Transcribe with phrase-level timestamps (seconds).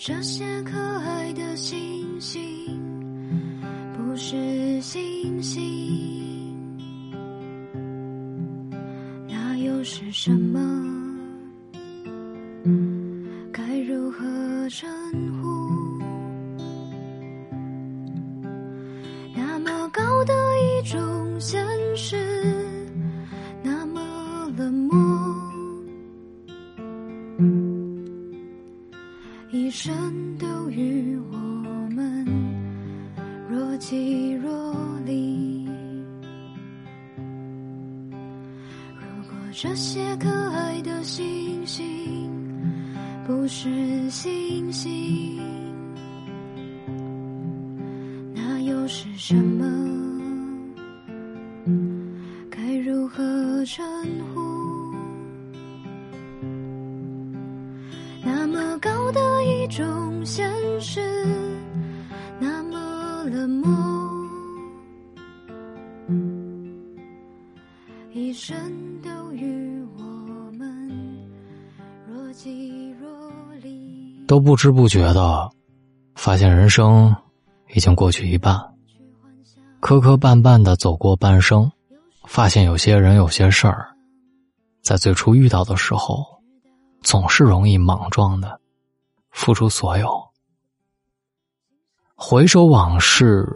[0.00, 2.40] 这些可爱的星星
[3.96, 5.60] 不是星星，
[9.28, 10.60] 那又是什么？
[13.52, 14.24] 该如何
[14.70, 14.88] 称
[15.42, 15.68] 呼？
[19.34, 22.16] 那么高的一种现实，
[43.28, 45.38] 不是星星，
[48.34, 49.66] 那又是什么？
[52.48, 53.22] 该如何
[53.66, 53.84] 称
[54.32, 54.40] 呼？
[58.24, 61.02] 那么高的一种现实，
[62.40, 63.70] 那么冷漠，
[68.10, 68.56] 一生
[69.02, 70.90] 都与我们
[72.10, 72.77] 若即。
[74.28, 75.50] 都不知不觉的，
[76.14, 77.16] 发现人生
[77.74, 78.60] 已经过去一半，
[79.80, 81.72] 磕磕绊绊的走过半生，
[82.26, 83.88] 发现有些人、有些事儿，
[84.82, 86.26] 在最初遇到的时候，
[87.00, 88.60] 总是容易莽撞的
[89.30, 90.06] 付出所有。
[92.14, 93.48] 回首往事，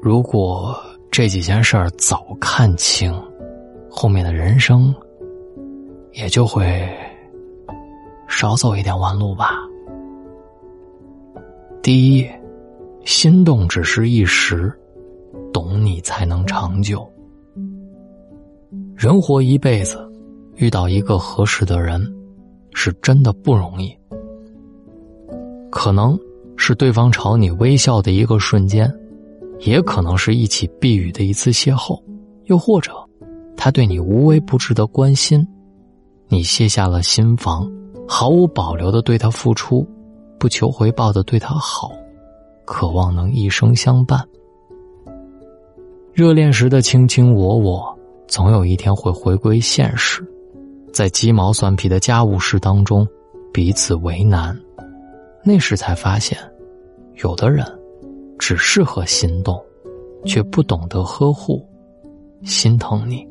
[0.00, 3.12] 如果这几件事儿早看清，
[3.90, 4.94] 后面的人生
[6.12, 6.88] 也就会
[8.28, 9.56] 少走一点弯路吧。
[11.84, 12.26] 第一，
[13.04, 14.72] 心动只是一时，
[15.52, 17.06] 懂你才能长久。
[18.96, 19.98] 人活一辈子，
[20.56, 22.02] 遇到一个合适的人，
[22.72, 23.94] 是真的不容易。
[25.70, 26.18] 可能
[26.56, 28.90] 是对方朝你微笑的一个瞬间，
[29.60, 32.02] 也可能是一起避雨的一次邂逅，
[32.44, 32.92] 又或者
[33.58, 35.46] 他对你无微不至的关心，
[36.28, 37.70] 你卸下了心防，
[38.08, 39.86] 毫无保留的对他付出。
[40.38, 41.92] 不求回报的对他好，
[42.64, 44.22] 渴望能一生相伴。
[46.12, 50.24] 热恋时的卿卿我我，总有一天会回归现实，
[50.92, 53.06] 在鸡毛蒜皮的家务事当中
[53.52, 54.56] 彼此为难。
[55.42, 56.38] 那时才发现，
[57.22, 57.66] 有的人
[58.38, 59.60] 只适合心动，
[60.24, 61.66] 却不懂得呵护、
[62.42, 63.26] 心疼你。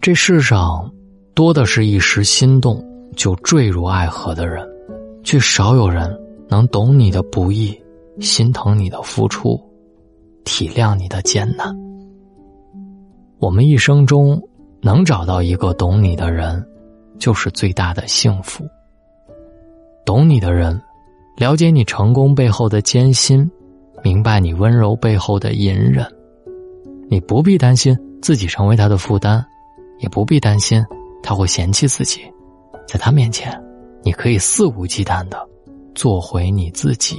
[0.00, 0.92] 这世上
[1.34, 2.84] 多的是一时心动。
[3.14, 4.66] 就坠入爱河的人，
[5.22, 6.14] 却少有人
[6.48, 7.74] 能懂你的不易，
[8.20, 9.60] 心疼你的付出，
[10.44, 11.74] 体谅你的艰难。
[13.38, 14.40] 我们一生中
[14.80, 16.64] 能找到一个懂你的人，
[17.18, 18.64] 就是最大的幸福。
[20.04, 20.80] 懂你的人，
[21.36, 23.50] 了解你成功背后的艰辛，
[24.02, 26.06] 明白你温柔背后的隐忍。
[27.08, 29.44] 你不必担心自己成为他的负担，
[29.98, 30.84] 也不必担心
[31.22, 32.20] 他会嫌弃自己。
[32.94, 33.60] 在他面前，
[34.04, 35.48] 你可以肆无忌惮的
[35.96, 37.16] 做回你自己。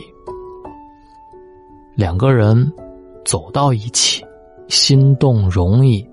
[1.98, 2.72] 两个人
[3.26, 4.24] 走到一起，
[4.70, 6.10] 心动容易，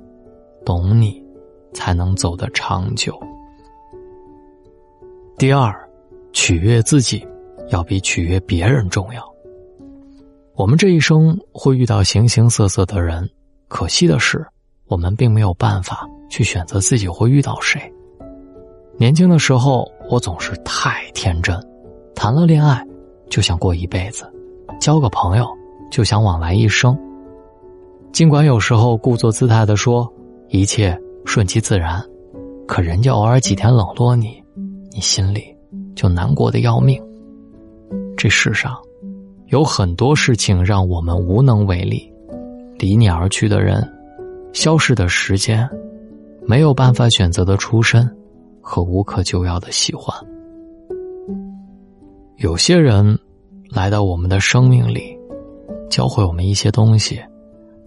[0.65, 1.25] 懂你
[1.73, 3.17] 才能走得长久。
[5.39, 5.73] 第二，
[6.33, 7.25] 取悦自己
[7.71, 9.23] 要比取悦别人重要。
[10.57, 13.31] 我们这一生会遇到形形色色的人，
[13.69, 14.45] 可惜的是，
[14.89, 17.81] 我们并没有办法去选择自己会遇到谁。
[18.99, 21.57] 年轻的时候，我总是太天真，
[22.15, 22.87] 谈了恋爱
[23.29, 24.25] 就想过一辈子，
[24.81, 25.47] 交个朋友
[25.91, 26.97] 就想往来一生。
[28.13, 30.11] 尽管有时候故作姿态的说
[30.51, 32.01] 一切顺其自然，
[32.69, 34.41] 可人家偶尔几天冷落你，
[34.93, 35.43] 你心里
[35.97, 37.03] 就难过的要命。
[38.17, 38.77] 这世上
[39.47, 42.13] 有很多事情让我们无能为力，
[42.79, 43.83] 离你而去的人，
[44.53, 45.69] 消逝的时间，
[46.47, 48.09] 没有办法选择的出身。
[48.63, 50.17] 和无可救药的喜欢。
[52.37, 53.19] 有些人
[53.69, 55.19] 来到我们的生命里，
[55.91, 57.21] 教会我们一些东西，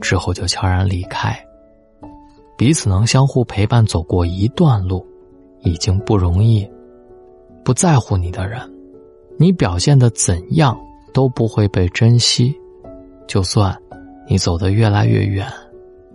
[0.01, 1.35] 之后就悄然离开。
[2.57, 5.05] 彼此能相互陪伴走过一段路，
[5.61, 6.69] 已经不容易。
[7.63, 8.61] 不在乎你的人，
[9.37, 10.79] 你表现的怎样
[11.13, 12.55] 都不会被珍惜。
[13.27, 13.75] 就算
[14.27, 15.51] 你走得越来越远，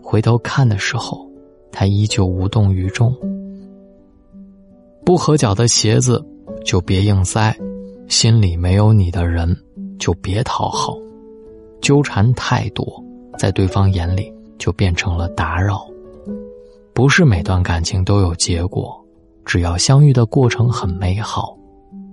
[0.01, 1.29] 回头看的时候，
[1.73, 3.15] 他依旧无动于衷。
[5.11, 6.25] 不合脚的鞋子，
[6.65, 7.53] 就别硬塞；
[8.07, 9.57] 心里没有你的人，
[9.99, 10.97] 就别讨好。
[11.83, 12.87] 纠缠太多，
[13.37, 15.85] 在对方眼里就变成了打扰。
[16.95, 19.05] 不是每段感情都有结果，
[19.45, 21.59] 只要相遇的过程很美好，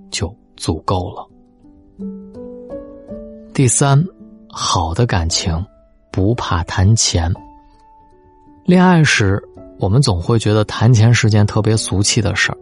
[0.09, 1.23] 就足够了。
[3.53, 4.03] 第三，
[4.49, 5.63] 好的感情
[6.11, 7.31] 不怕谈钱。
[8.65, 9.39] 恋爱时，
[9.77, 12.57] 我们总会觉得谈钱是件特别俗气的事儿。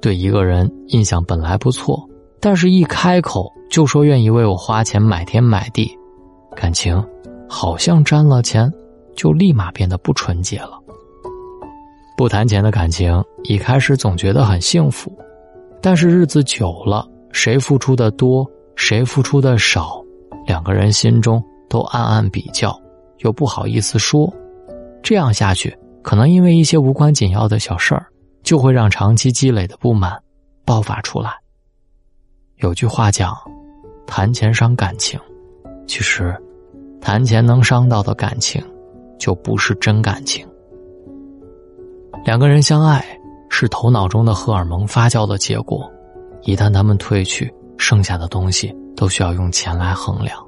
[0.00, 2.02] 对一个人印象本来不错，
[2.40, 5.90] 但是一开口就说愿意为我花钱买天买地，
[6.56, 7.02] 感情
[7.48, 8.72] 好像沾了钱
[9.14, 10.78] 就立马变得不纯洁了。
[12.16, 15.10] 不谈钱的感情，一开始总觉得很幸福，
[15.80, 20.02] 但是日子久了，谁付出的多，谁付出的少。
[20.46, 22.78] 两个人心中都暗暗比较，
[23.18, 24.32] 又不好意思说，
[25.02, 28.06] 这样下去，可能因为一些无关紧要的小事儿，
[28.42, 30.20] 就会让长期积累的不满
[30.64, 31.32] 爆发出来。
[32.56, 33.36] 有句话讲
[34.06, 35.18] ：“谈钱伤感情。”
[35.86, 36.36] 其实，
[37.00, 38.62] 谈钱能伤到的感情，
[39.18, 40.46] 就不是真感情。
[42.24, 43.04] 两个人相爱
[43.48, 45.90] 是头脑中的荷尔蒙发酵的结果，
[46.42, 48.74] 一旦他们褪去，剩下的东西。
[48.96, 50.38] 都需要用钱来衡量，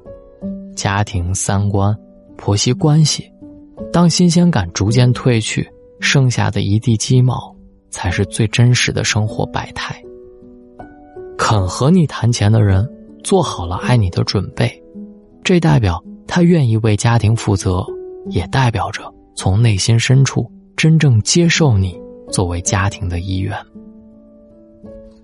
[0.75, 1.97] 家庭、三观、
[2.37, 3.27] 婆媳关系。
[3.91, 5.67] 当新鲜感逐渐褪去，
[5.99, 7.52] 剩下的一地鸡毛，
[7.93, 9.95] 才是最真实的生活百态。
[11.37, 12.85] 肯和你谈钱的人，
[13.23, 14.83] 做好了爱你的准备，
[15.43, 17.85] 这代表他愿意为家庭负责，
[18.29, 19.03] 也代表着
[19.35, 21.97] 从内心深处真正接受你
[22.29, 23.55] 作为家庭的一员。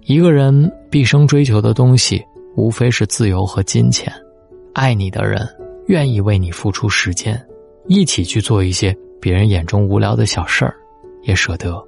[0.04, 2.24] 一个人毕生追求的东西。
[2.56, 4.12] 无非是自由和金钱，
[4.74, 5.48] 爱你的人
[5.86, 7.42] 愿意为你付出时间，
[7.88, 10.75] 一起去做一些别人眼中无聊的小事儿，
[11.21, 11.81] 也舍得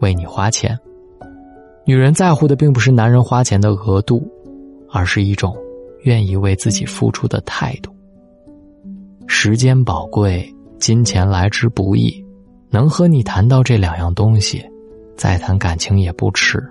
[0.00, 0.78] 为你花钱。
[1.84, 4.26] 女人在乎的并不是男人花钱的额度，
[4.90, 5.56] 而是一种
[6.02, 7.90] 愿意为自己付出的态度。
[9.26, 12.24] 时间宝贵，金钱来之不易，
[12.70, 14.64] 能和你谈到这两样东西，
[15.16, 16.62] 再谈感情也不迟。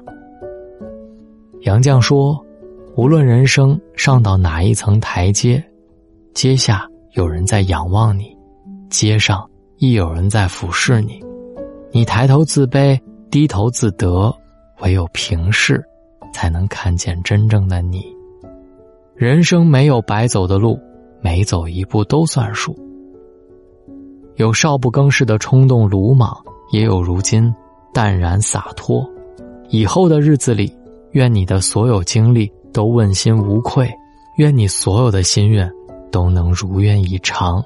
[1.62, 2.44] 杨绛说。
[2.96, 5.64] 无论人生上到哪一层台阶，
[6.34, 8.36] 阶下有人在仰望你，
[8.90, 9.48] 阶上
[9.78, 11.24] 亦有人在俯视你。
[11.92, 14.34] 你抬头自卑，低头自得，
[14.82, 15.84] 唯有平视，
[16.34, 18.04] 才能看见真正的你。
[19.16, 20.80] 人生没有白走的路，
[21.22, 22.78] 每走一步都算数。
[24.36, 26.36] 有少不更事的冲动鲁莽，
[26.72, 27.54] 也有如今
[27.94, 29.08] 淡然洒脱。
[29.70, 30.72] 以后的日子里，
[31.12, 32.52] 愿你的所有经历。
[32.74, 33.92] 都问心无愧，
[34.36, 35.72] 愿你所有的心愿
[36.12, 37.64] 都能如愿以偿。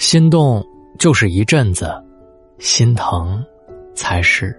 [0.00, 0.64] 心动
[0.98, 1.92] 就是一阵子，
[2.58, 3.44] 心疼
[3.94, 4.56] 才是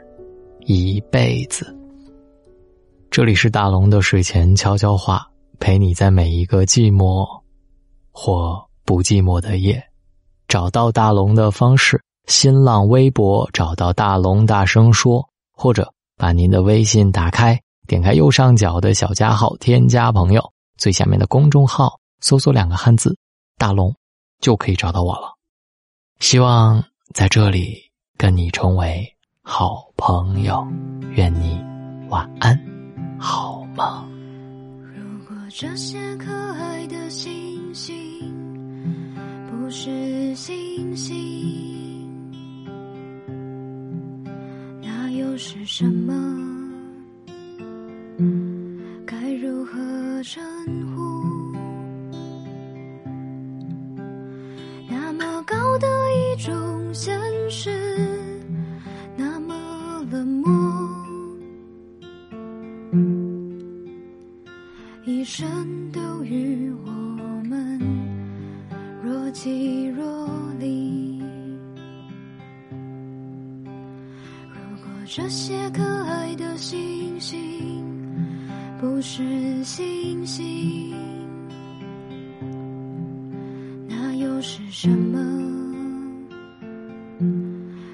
[0.68, 1.76] 一辈子。
[3.10, 5.28] 这里是大龙的睡前悄悄话，
[5.60, 7.26] 陪你在每一个寂寞
[8.12, 9.84] 或不寂寞的夜，
[10.48, 15.28] 找到大龙的方式：新浪微博找到大龙，大声说。
[15.52, 23.18] 或者把您的微信打开，点开右上角的小加号，添加朋友，最下面的公众号搜索两个汉字
[23.58, 23.94] “大龙”，
[24.42, 25.38] 就可以找到我了。
[26.20, 26.84] 希望
[27.14, 27.78] 在这里
[28.18, 30.68] 跟你成为好朋友，
[31.12, 31.64] 愿你
[32.10, 32.60] 晚安，
[33.20, 34.12] 好梦。
[34.82, 37.96] 如果这些可爱的星星
[39.50, 41.12] 不是星星。
[44.82, 46.14] 那又是什么？
[49.06, 50.44] 该如何称
[78.82, 80.92] 不是星星，
[83.88, 85.20] 那又是什么？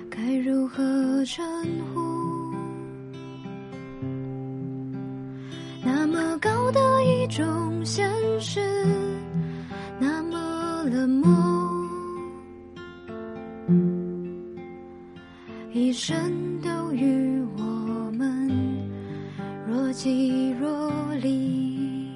[0.10, 0.82] 该如何
[1.25, 1.46] 称
[1.94, 2.00] 呼？
[5.84, 8.62] 那么高的一种现实，
[10.00, 11.29] 那么冷漠，
[15.74, 16.15] 一生
[16.62, 16.77] 都。
[17.00, 17.66] 与我
[19.98, 22.08] 若即若离，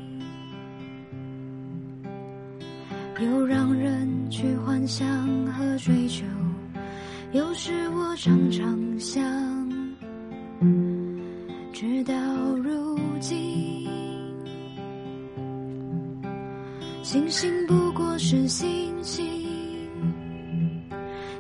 [3.20, 5.08] 又让人去幻想
[5.48, 6.24] 和追求。
[7.32, 9.20] 有时我常常想，
[11.74, 12.14] 直到
[12.58, 13.90] 如今，
[17.02, 19.26] 星星不过是星星，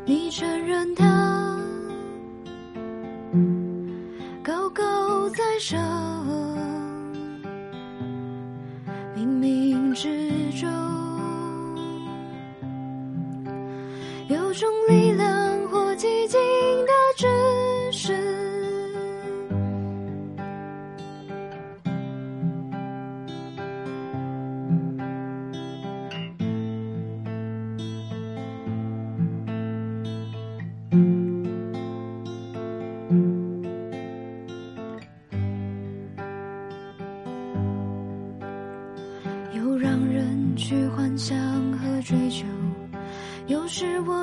[0.07, 1.20] 你承认它。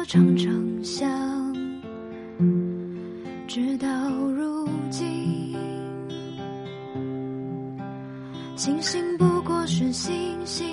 [0.08, 0.50] 常常
[0.82, 1.06] 想，
[3.46, 5.54] 直到如今，
[8.56, 10.66] 星星不过是星星，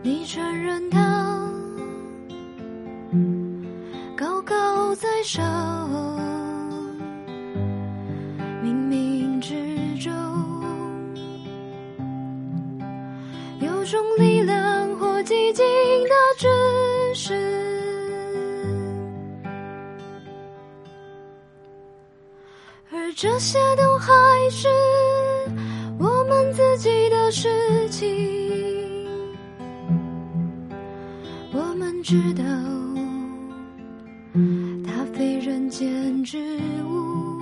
[0.00, 1.50] 你承认它
[4.16, 5.42] 高高在上，
[8.62, 9.52] 冥冥之
[9.98, 10.12] 中。
[13.60, 15.64] 有种力量或寂静
[16.04, 16.48] 的真
[17.26, 17.32] 是，
[22.92, 24.12] 而这些都还
[24.50, 24.68] 是
[25.98, 28.06] 我们自己的事情。
[31.54, 32.44] 我们知道，
[34.86, 37.40] 它非人间之物，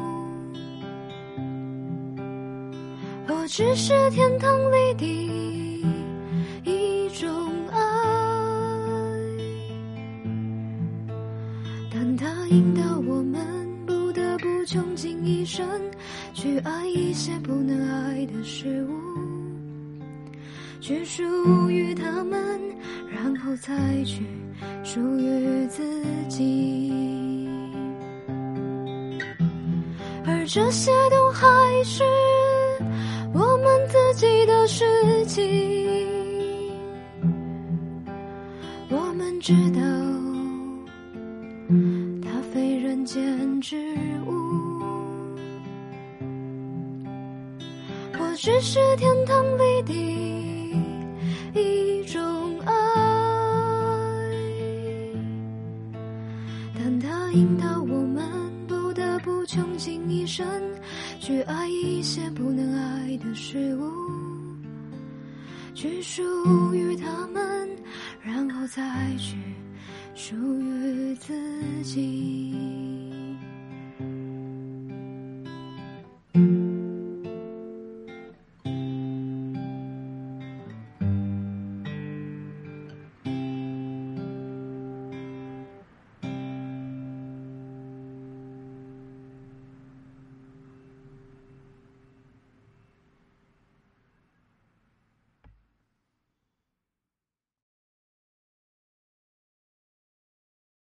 [3.26, 5.61] 我只是天堂里的。
[15.52, 15.68] 生
[16.32, 18.94] 去爱一些不能爱的事物，
[20.80, 21.22] 去属
[21.68, 22.58] 于他们，
[23.10, 23.70] 然后再
[24.02, 24.24] 去
[24.82, 25.82] 属于自
[26.26, 26.90] 己。
[30.24, 32.02] 而这些都还是
[33.34, 34.86] 我们自己的事
[35.26, 35.44] 情。
[38.88, 39.82] 我们知道，
[48.42, 49.94] 只是天堂里的
[51.54, 52.72] 一种爱，
[56.74, 58.28] 但它引导我们
[58.66, 60.44] 不得不穷尽一生
[61.20, 63.88] 去爱一些不能爱的事物，
[65.72, 66.20] 去属
[66.74, 67.31] 于他们。